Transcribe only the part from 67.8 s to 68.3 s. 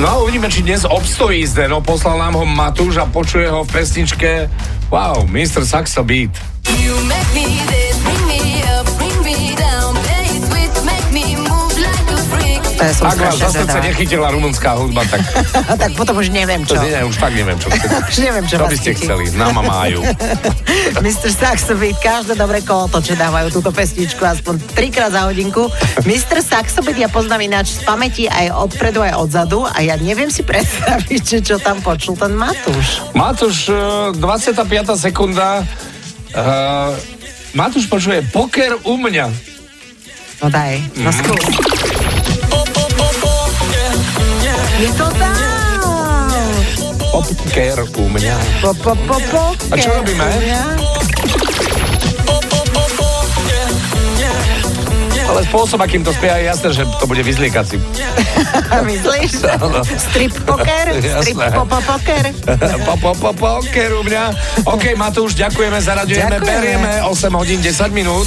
minút.